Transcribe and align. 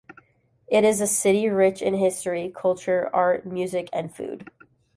It 0.65 0.83
is 0.83 0.99
a 0.99 1.05
city 1.05 1.47
rich 1.47 1.79
in 1.79 1.93
history, 1.93 2.51
culture, 2.55 3.07
art, 3.13 3.45
music 3.45 3.87
and 3.93 4.11
food. 4.11 4.49